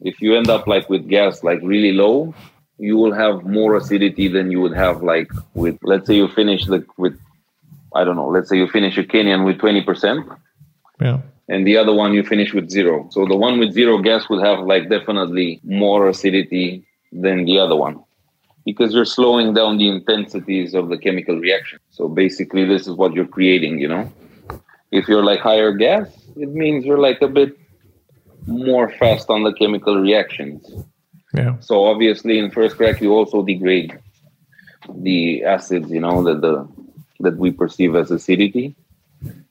[0.00, 2.34] if you end up like with gas like really low,
[2.78, 5.78] you will have more acidity than you would have like with.
[5.82, 7.18] Let's say you finish the with,
[7.94, 8.28] I don't know.
[8.28, 10.26] Let's say you finish a Kenyan with twenty percent,
[11.00, 11.20] Yeah.
[11.48, 13.08] and the other one you finish with zero.
[13.10, 17.74] So the one with zero gas would have like definitely more acidity than the other
[17.74, 18.04] one
[18.64, 21.78] because you're slowing down the intensities of the chemical reaction.
[21.90, 24.12] So basically, this is what you're creating, you know.
[24.92, 26.06] If you're like higher gas,
[26.38, 27.56] it means you're like a bit
[28.46, 30.66] more fast on the chemical reactions.
[31.34, 31.58] Yeah.
[31.60, 33.98] So obviously, in first crack, you also degrade
[34.94, 36.68] the acids, you know, that the
[37.20, 38.76] that we perceive as acidity,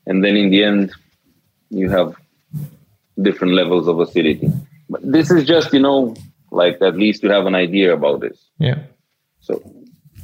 [0.06, 0.91] and then in the end,
[1.69, 2.15] you have
[3.21, 4.50] different levels of acidity.
[4.89, 6.15] But this is just, you know,
[6.52, 8.38] like at least you have an idea about this.
[8.58, 8.84] Yeah.
[9.41, 9.62] So,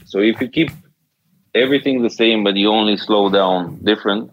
[0.06, 0.72] so if you keep
[1.54, 4.32] everything the same, but you only slow down different,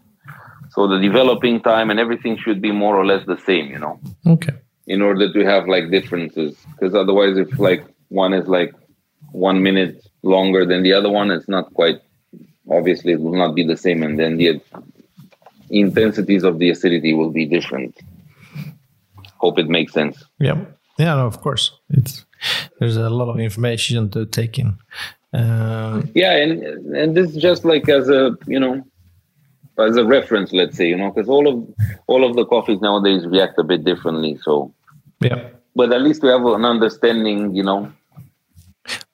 [0.70, 4.00] so the developing time and everything should be more or less the same, you know.
[4.26, 4.54] Okay.
[4.86, 8.72] In order to have like differences, because otherwise, if like one is like
[9.32, 12.00] one minute longer than the other one, it's not quite.
[12.70, 14.60] Obviously, it will not be the same, and then the
[15.70, 17.98] intensities of the acidity will be different.
[19.38, 20.22] Hope it makes sense.
[20.38, 20.64] Yeah.
[20.98, 21.14] Yeah.
[21.14, 21.72] No, of course.
[21.90, 22.26] It's
[22.78, 24.78] there's a lot of information to take in.
[25.32, 26.62] Uh, yeah, and
[26.94, 28.84] and this is just like as a you know
[29.78, 31.66] as a reference, let's say, you know, because all of
[32.06, 34.38] all of the coffees nowadays react a bit differently.
[34.42, 34.72] So
[35.20, 37.92] yeah, but at least we have an understanding, you know.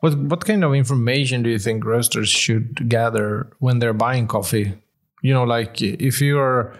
[0.01, 4.75] What what kind of information do you think roasters should gather when they're buying coffee?
[5.23, 6.75] You know, like if you're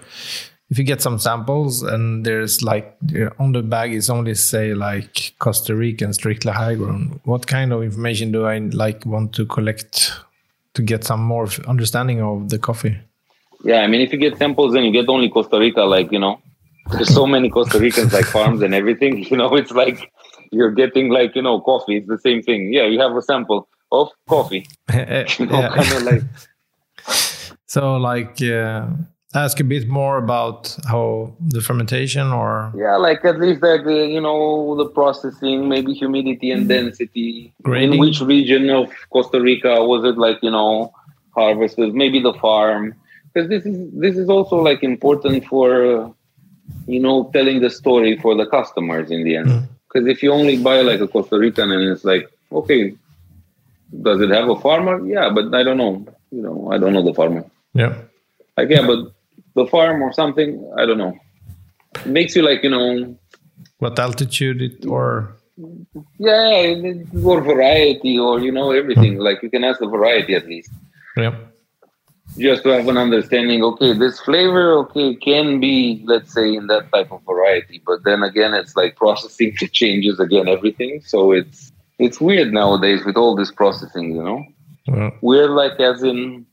[0.71, 2.97] if you get some samples and there's like
[3.39, 7.83] on the bag is only say like Costa Rican strictly high grown, what kind of
[7.83, 10.13] information do I like want to collect
[10.75, 12.99] to get some more understanding of the coffee?
[13.65, 16.19] Yeah, I mean, if you get samples and you get only Costa Rica, like you
[16.19, 16.41] know,
[16.91, 19.25] there's so many Costa Ricans like farms and everything.
[19.31, 20.13] You know, it's like
[20.53, 21.97] you're getting like you know coffee.
[21.99, 22.73] It's the same thing.
[22.73, 24.67] Yeah, you have a sample of coffee.
[24.93, 26.23] you know, kind of like.
[27.69, 28.41] So like.
[28.41, 28.87] Uh,
[29.37, 33.91] ask a bit more about how the fermentation or yeah like at least like uh,
[33.91, 37.95] you know the processing maybe humidity and density Grading.
[37.95, 40.93] in which region of costa rica was it like you know
[41.35, 42.95] harvested maybe the farm
[43.37, 46.11] because this is this is also like important for uh,
[46.87, 50.11] you know telling the story for the customers in the end because mm.
[50.11, 52.95] if you only buy like a costa rican and it's like okay
[54.03, 55.95] does it have a farmer yeah but i don't know
[56.31, 57.45] you know i don't know the farmer
[57.75, 57.95] yeah
[58.57, 59.13] like yeah but
[59.57, 60.51] the farm or something.
[60.77, 61.19] I don't know.
[61.97, 63.17] It makes you like you know
[63.79, 65.35] what altitude it or
[66.19, 66.77] yeah,
[67.25, 69.19] or variety or you know everything.
[69.19, 70.71] Like you can ask the variety at least.
[71.17, 71.35] Yeah.
[72.39, 73.63] Just to have an understanding.
[73.63, 78.23] Okay, this flavor okay can be let's say in that type of variety, but then
[78.23, 81.01] again, it's like processing it changes again everything.
[81.05, 84.15] So it's it's weird nowadays with all this processing.
[84.15, 84.45] You know,
[84.87, 85.11] yeah.
[85.23, 86.47] we're like as in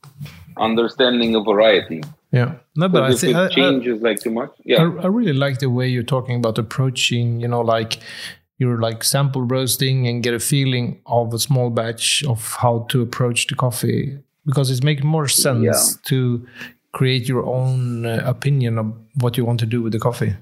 [0.56, 2.02] understanding a variety.
[2.32, 4.50] Yeah, no, but, but I think it changes like too much.
[4.64, 7.40] Yeah, I, I, really like the way you're talking about approaching.
[7.40, 7.98] You know, like
[8.58, 13.02] you're like sample roasting and get a feeling of a small batch of how to
[13.02, 16.00] approach the coffee because it makes more sense yeah.
[16.04, 16.46] to
[16.92, 20.34] create your own uh, opinion of what you want to do with the coffee.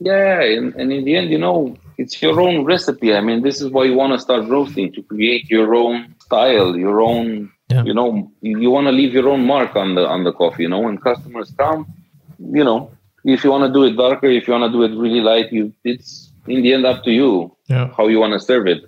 [0.00, 3.14] Yeah, and, and in the end, you know, it's your own recipe.
[3.14, 6.76] I mean, this is why you want to start roasting to create your own style,
[6.76, 7.82] your own yeah.
[7.82, 10.62] You know, you, you want to leave your own mark on the on the coffee.
[10.62, 11.92] You know, when customers come,
[12.38, 12.92] you know,
[13.24, 15.52] if you want to do it darker, if you want to do it really light,
[15.52, 17.90] you it's in the end up to you yeah.
[17.96, 18.84] how you want to serve it.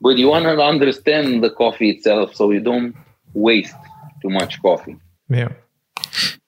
[0.00, 2.96] But you want to understand the coffee itself, so you don't
[3.38, 3.74] waste
[4.22, 4.96] too much coffee.
[5.28, 5.48] Yeah,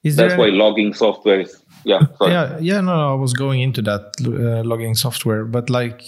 [0.03, 0.57] Is that's why any...
[0.57, 2.31] logging software is yeah sorry.
[2.31, 6.03] yeah yeah no i was going into that uh, logging software but like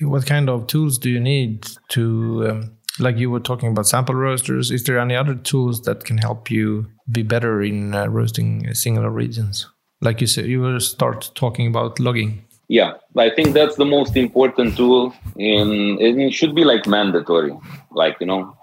[0.00, 4.14] what kind of tools do you need to um, like you were talking about sample
[4.14, 8.72] roasters is there any other tools that can help you be better in uh, roasting
[8.74, 9.68] singular regions
[10.00, 14.16] like you said you will start talking about logging yeah i think that's the most
[14.16, 17.52] important tool and it should be like mandatory
[17.90, 18.56] like you know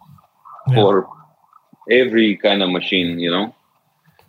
[0.70, 0.76] yeah.
[0.76, 1.10] for
[1.92, 3.54] every kind of machine you know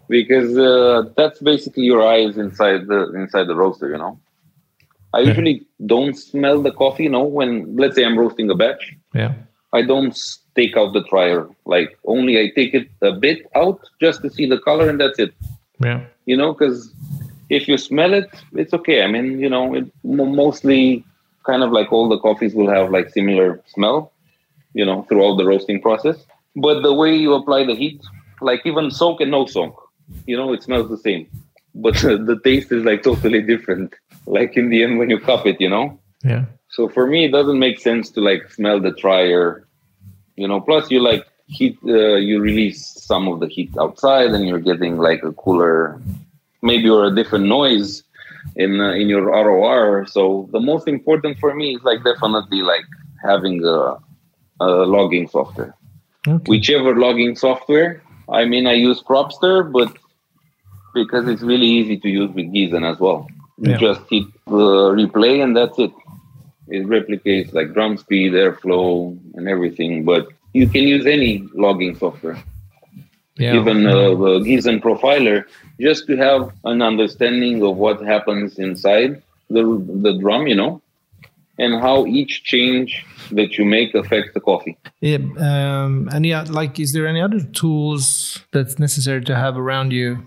[0.08, 4.18] because uh, that's basically your eyes inside the inside the roaster you know
[5.14, 5.28] i yeah.
[5.28, 9.34] usually don't smell the coffee you know when let's say i'm roasting a batch yeah
[9.72, 10.18] I don't
[10.54, 11.48] take out the dryer.
[11.66, 15.18] Like only I take it a bit out just to see the color, and that's
[15.18, 15.34] it.
[15.80, 16.04] Yeah.
[16.26, 16.92] You know, because
[17.50, 19.02] if you smell it, it's okay.
[19.02, 21.04] I mean, you know, it mostly
[21.44, 24.12] kind of like all the coffees will have like similar smell,
[24.74, 26.16] you know, throughout the roasting process.
[26.56, 28.00] But the way you apply the heat,
[28.40, 29.80] like even soak and no soak,
[30.26, 31.28] you know, it smells the same.
[31.74, 33.94] But the taste is like totally different.
[34.26, 35.98] Like in the end, when you cup it, you know.
[36.22, 36.44] Yeah.
[36.68, 39.66] So for me, it doesn't make sense to like smell the dryer,
[40.36, 40.60] you know.
[40.60, 44.98] Plus, you like heat, uh, you release some of the heat outside, and you're getting
[44.98, 45.98] like a cooler,
[46.60, 48.02] maybe or a different noise
[48.56, 50.06] in uh, in your ROR.
[50.06, 52.84] So the most important for me is like definitely like
[53.24, 53.96] having a,
[54.60, 55.74] a logging software,
[56.26, 56.44] okay.
[56.46, 58.02] whichever logging software.
[58.28, 59.96] I mean, I use Cropster, but
[60.94, 63.28] because it's really easy to use with Giesen as well.
[63.58, 63.78] You yeah.
[63.78, 65.92] just hit uh, replay and that's it
[66.68, 70.04] it replicates like drum speed, airflow, and everything.
[70.04, 72.38] But you can use any logging software,
[73.36, 73.54] Yeah.
[73.54, 75.44] even uh, Profiler,
[75.80, 79.62] just to have an understanding of what happens inside the
[80.04, 80.82] the drum, you know,
[81.58, 84.76] and how each change that you make affects the coffee.
[85.00, 89.92] Yeah, um, and yeah, like, is there any other tools that's necessary to have around
[89.92, 90.26] you?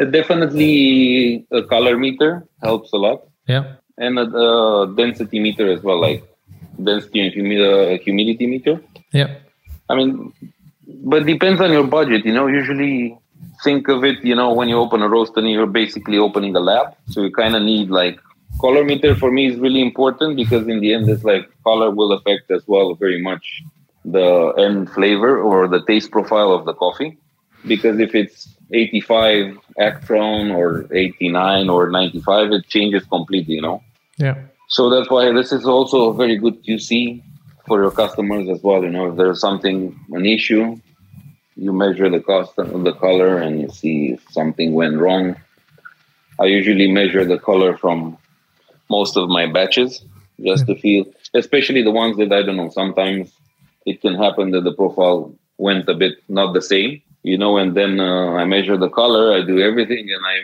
[0.00, 3.64] Uh, definitely, a color meter helps a lot, Yeah.
[3.98, 6.22] and a, uh density meter as well, like
[6.82, 8.80] density and humidity, humidity meter.
[9.12, 9.30] Yeah.
[9.90, 10.32] I mean,
[11.04, 12.24] but depends on your budget.
[12.24, 13.16] You know, usually
[13.64, 14.24] think of it.
[14.24, 17.54] You know, when you open a roastery, you're basically opening a lab, so you kind
[17.54, 18.18] of need like
[18.60, 19.14] color meter.
[19.14, 22.62] For me, is really important because in the end, it's like color will affect as
[22.66, 23.62] well very much
[24.04, 27.18] the end flavor or the taste profile of the coffee.
[27.66, 33.54] Because if it's 85 Agtron or 89 or 95, it changes completely.
[33.54, 33.82] You know.
[34.18, 34.36] Yeah.
[34.68, 37.22] So that's why this is also a very good QC
[37.66, 38.82] for your customers as well.
[38.82, 40.80] You know, if there's something, an issue,
[41.56, 45.36] you measure the cost of the color and you see if something went wrong.
[46.40, 48.16] I usually measure the color from
[48.96, 49.90] most of my batches
[50.48, 51.04] just to feel,
[51.42, 52.70] especially the ones that I don't know.
[52.70, 53.32] Sometimes
[53.86, 57.76] it can happen that the profile went a bit not the same, you know, and
[57.78, 60.36] then uh, I measure the color, I do everything, and I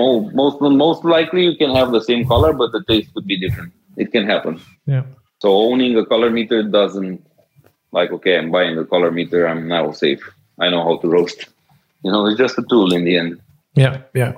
[0.00, 3.38] mo- most most likely you can have the same color, but the taste could be
[3.44, 3.72] different.
[3.96, 4.60] It can happen.
[4.86, 5.04] Yeah.
[5.42, 7.24] So owning a color meter doesn't
[7.98, 10.22] like okay, I'm buying a color meter, I'm now safe.
[10.58, 11.40] I know how to roast.
[12.04, 13.40] You know, it's just a tool in the end
[13.74, 14.02] Yeah.
[14.14, 14.32] Yeah.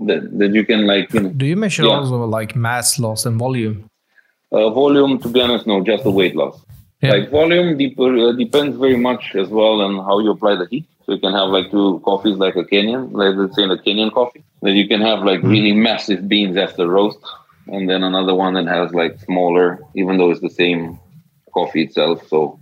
[0.00, 1.96] That, that you can like you know Do you measure Yeah.
[1.98, 3.88] also like mass loss and volume?
[4.52, 5.18] uh, volume.
[5.20, 6.60] To be honest, no, just the weight loss.
[7.02, 7.12] Yeah.
[7.12, 10.86] Like volume dep- uh, depends very much as well on how you apply the heat.
[11.04, 14.12] So you can have like two coffees like a Kenyan, like let's say a Kenyan
[14.12, 14.42] coffee.
[14.62, 17.18] That you can have like really massive beans after roast,
[17.68, 20.98] and then another one that has like smaller, even though it's the same
[21.54, 22.26] coffee itself.
[22.28, 22.58] So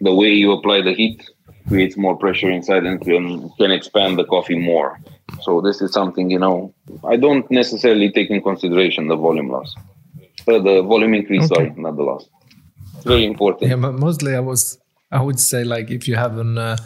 [0.00, 1.28] the way you apply the heat
[1.68, 5.00] creates more pressure inside and can, can expand the coffee more.
[5.44, 6.74] So this is something you know
[7.08, 9.74] I don't necessarily take in consideration the volume loss,
[10.48, 11.44] uh, the volume increase.
[11.50, 11.54] Okay.
[11.54, 12.28] Sorry, not the loss.
[12.96, 13.70] It's very important.
[13.70, 14.78] Yeah, but mostly I was
[15.10, 16.76] I would say like if you have an uh,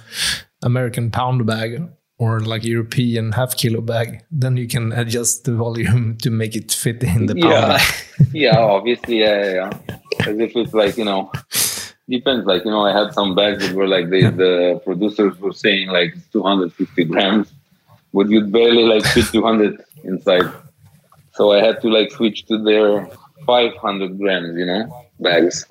[0.62, 1.82] American pound bag
[2.18, 6.72] or like European half kilo bag, then you can adjust the volume to make it
[6.72, 7.68] fit in the pound Yeah.
[7.68, 7.86] bag.
[8.32, 9.52] yeah, obviously, yeah, yeah,
[9.88, 9.96] yeah.
[10.26, 11.30] As if it's like you know,
[12.08, 12.44] depends.
[12.44, 15.88] Like you know, I had some bags that were like they, the producers were saying
[15.88, 17.52] like 250 grams,
[18.18, 20.48] but you'd barely like fit 200 inside.
[21.37, 23.07] So I had to like switch to their
[23.46, 24.83] 500 grams, you know,
[25.20, 25.64] bags.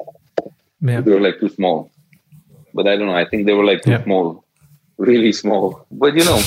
[0.81, 1.01] yeah.
[1.01, 1.91] They were like too small.
[2.73, 3.19] But I don't know.
[3.23, 4.03] I think they were like too Yeah.
[4.03, 4.25] small,
[5.09, 5.85] really small.
[5.91, 6.39] But you know,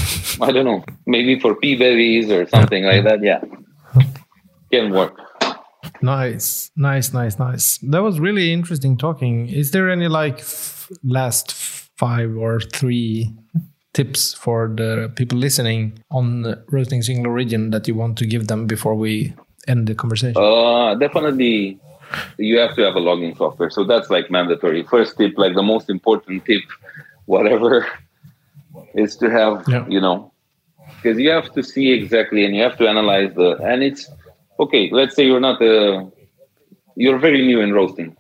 [0.46, 0.80] I don't know.
[1.06, 3.18] Maybe for peaberries or something like that.
[3.30, 3.40] Yeah,
[4.72, 5.14] can work.
[6.02, 7.78] Nice, nice, nice, nice.
[7.92, 9.48] That was really interesting talking.
[9.48, 11.52] Is there any like f- last
[12.02, 13.34] five or three
[13.92, 18.66] tips for the people listening on roasting single origin that you want to give them
[18.66, 19.34] before we
[19.66, 20.40] end the conversation?
[20.40, 21.78] Uh, definitely,
[22.38, 23.70] you have to have a logging software.
[23.70, 24.82] So that's like mandatory.
[24.84, 26.62] First tip, like the most important tip,
[27.26, 27.86] whatever,
[28.94, 29.86] is to have, Yeah.
[29.88, 30.32] you know,
[31.02, 34.08] because you have to see exactly and you have to analyze the, and it's
[34.60, 34.88] okay.
[34.92, 36.08] Let's say you're not a,
[36.94, 38.16] you're very new in roasting.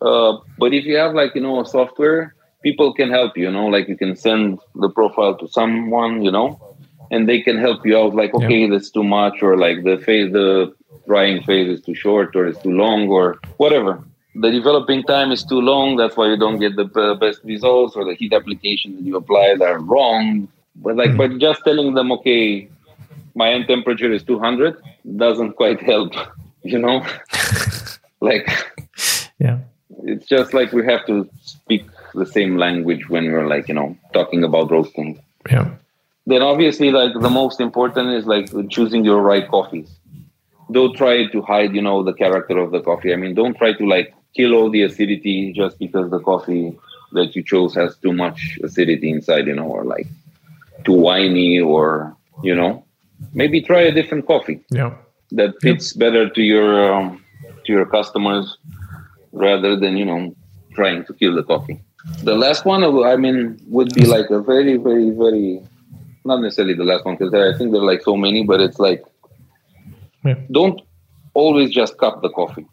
[0.00, 2.34] Uh, but if you have like, you know, a software,
[2.66, 6.32] people can help you, you know, like you can send the profile to someone, you
[6.36, 6.48] know,
[7.12, 8.44] and they can help you out like Yeah.
[8.44, 10.48] okay that's too much or like the phase the
[11.10, 13.24] drying phase is too short or it's too long or
[13.62, 13.92] whatever.
[14.44, 16.88] The developing time is too long that's why you don't get the
[17.24, 20.24] best results or the heat application that you applied are wrong.
[20.84, 21.20] But like hmm.
[21.20, 22.68] but just telling them okay
[23.42, 24.76] my end temperature is 200
[25.24, 26.12] doesn't quite help
[26.74, 26.98] you know?
[28.28, 28.46] Like
[29.44, 29.58] yeah,
[30.12, 31.16] it's just like we have to
[31.54, 31.84] speak
[32.16, 35.70] the same language when we're like you know talking about roasting yeah,
[36.26, 39.88] then obviously like the most important is like choosing your right coffees.
[40.72, 43.12] Don't try to hide you know the character of the coffee.
[43.12, 46.76] I mean don't try to like kill all the acidity just because the coffee
[47.12, 50.08] that you chose has too much acidity inside you know or like
[50.84, 52.84] too winey or you know.
[53.32, 54.94] Maybe try a different coffee yeah,
[55.30, 57.24] that fits better to your um,
[57.64, 58.58] to your customers
[59.32, 60.34] rather than you know
[60.74, 61.80] trying to kill the coffee
[62.22, 65.60] the last one i mean would be like a very very very
[66.24, 68.78] not necessarily the last one because i think there are like so many but it's
[68.78, 69.02] like
[70.24, 70.80] yeah, don't
[71.34, 72.66] always just cup the coffee.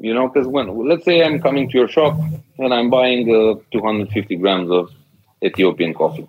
[0.00, 2.18] You know because when let's say i'm coming to your shop
[2.58, 4.90] and i'm buying uh, 250 grams of
[5.44, 6.28] ethiopian coffee.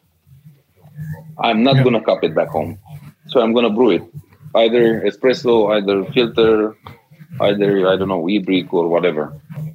[1.39, 1.83] I'm not Yeah.
[1.83, 2.77] going to cup it back home.
[3.27, 4.03] So i'm going to brew it.
[4.55, 6.75] Either espresso either filter
[7.41, 9.33] either i don't know ibrik or whatever.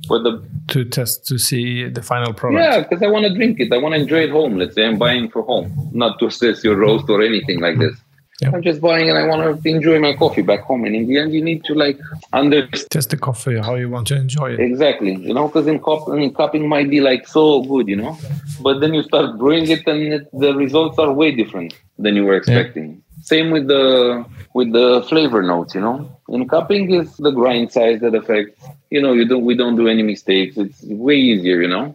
[0.09, 2.62] But the to test to see the final product.
[2.62, 3.73] Yeah, because I want to drink it.
[3.73, 4.57] I want to enjoy it home.
[4.57, 7.97] Let's say I'm buying for home, not to assess your roast or anything like this.
[8.41, 8.53] Yeah.
[8.55, 10.85] I'm just buying and I want to enjoy my coffee back home.
[10.85, 11.99] And in the end, you need to like
[12.33, 14.61] understand Test the coffee how you want to enjoy it.
[14.61, 18.16] exactly, you know, because in, cup, in cupping might be like so good, you know,
[18.61, 22.25] but then you start brewing it and it, the results are way different than you
[22.25, 23.03] were expecting.
[23.29, 24.24] Same with the
[24.55, 25.97] with the flavor notes, you know.
[26.31, 28.59] In cupping is the grind size that affects.
[28.91, 30.57] You know, you don't we don't do any mistakes.
[30.57, 31.87] It's way easier, you know.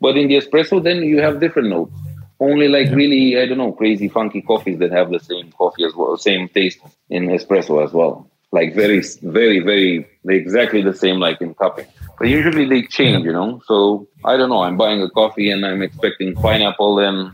[0.00, 1.94] But in the espresso, then you have different notes.
[2.38, 5.94] Only like really, I don't know, crazy funky coffees that have the same coffee as
[5.94, 8.30] well, same taste in espresso as well.
[8.52, 11.86] Like very, very, very, exactly the same like in cupping.
[12.18, 13.62] But usually they change, you know.
[13.66, 14.62] So I don't know.
[14.62, 17.32] I'm buying a coffee and I'm expecting pineapple and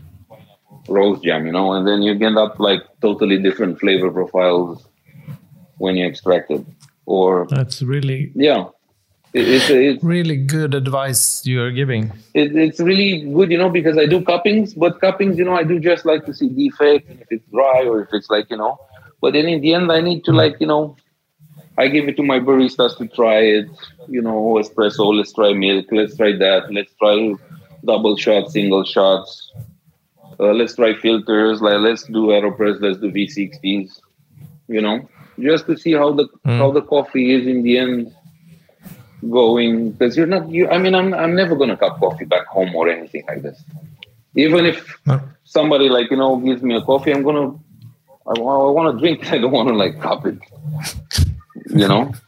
[0.87, 4.85] rose jam, you know, and then you end up like totally different flavor profiles
[5.77, 6.65] when you extract it.
[7.05, 8.67] Or That's really yeah,
[9.33, 12.11] it, it's it's really good advice you are giving.
[12.33, 15.63] it, it's really good, you know, because I do cuppings, but cuppings, you know, I
[15.63, 18.79] do just like to see defect if it's dry or if it's like, you know.
[19.21, 20.95] But then in the end, I need to like, you know,
[21.77, 23.67] I give it to my baristas to try it,
[24.07, 25.15] you know, oh, espresso.
[25.15, 25.87] Let's try milk.
[25.91, 26.71] Let's try that.
[26.71, 27.33] Let's try
[27.83, 29.51] double shots, single shots.
[30.39, 31.61] Uh, let's try filters.
[31.61, 32.81] Like let's do Aeropress.
[32.81, 33.99] Let's do V60s.
[34.67, 35.07] You know,
[35.39, 36.57] just to see how the Mm.
[36.57, 38.13] how the coffee is in the end
[39.29, 42.45] going because you're not you i mean i'm i'm never going to cup coffee back
[42.47, 43.63] home or anything like this
[44.35, 45.21] even if No.
[45.45, 47.59] somebody like you know gives me a coffee i'm going to
[48.27, 50.37] i, I want to drink i don't want to like cup it
[51.69, 52.11] you know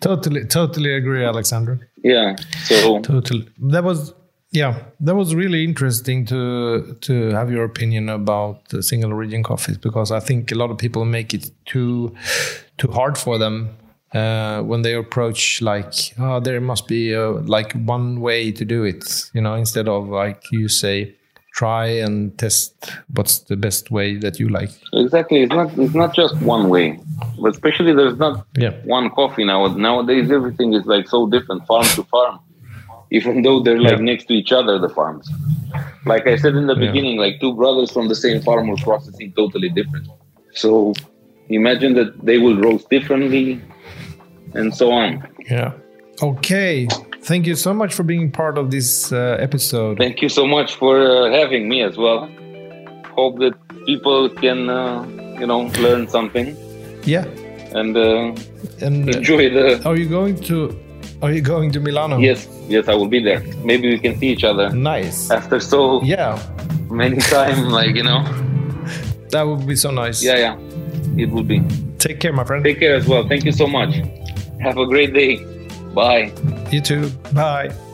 [0.00, 1.90] Totally, totally agree, Alexander.
[2.04, 3.48] yeah so Totally.
[3.72, 4.14] That was
[4.50, 9.76] yeah, that was really interesting to to have your opinion about the single origin coffees
[9.78, 12.14] because I think a lot of people make it too
[12.78, 13.68] too hard for them
[14.14, 18.84] uh, when they approach like oh there must be a, like one way to do
[18.84, 21.14] it, you know, instead of like you say
[21.54, 22.72] try and test
[23.14, 24.70] what's the best way that you like.
[24.92, 26.96] exactly it's not it's not just one way
[27.42, 28.74] but especially there's not Yeah.
[28.84, 32.38] one coffee now nowadays everything is like so different farm to farm
[33.10, 34.10] even though they're like Yeah.
[34.10, 35.26] next to each other the farms
[36.12, 36.86] like i said in the Yeah.
[36.86, 40.06] beginning like two brothers from the same farm were processing totally different
[40.52, 40.92] so
[41.48, 43.60] imagine that they will roast differently
[44.54, 45.10] and so on
[45.50, 45.72] Yeah.
[46.22, 46.88] Okay.
[47.22, 49.98] Thank you so much for being part of this uh, episode.
[49.98, 52.20] thank you so much for uh, having me as well
[53.18, 53.54] hope that
[53.86, 55.06] people can uh,
[55.40, 56.48] you know learn something
[57.14, 57.24] Yeah.
[57.80, 58.34] and uh,
[58.86, 60.56] And uh, enjoy the are you going to
[61.22, 62.18] are you going to Milano?
[62.18, 65.30] yes yes i will be there maybe we can see each other Nice.
[65.30, 66.38] after so Yeah.
[66.90, 68.22] many time like you know
[69.30, 70.22] That would be so nice.
[70.22, 70.56] yeah yeah
[71.16, 71.60] it would be
[71.98, 72.62] Take care, my friend.
[72.64, 73.92] take care as well thank you so much
[74.62, 75.42] have a great day
[75.94, 76.30] bye
[76.70, 77.10] You too.
[77.32, 77.87] Bye.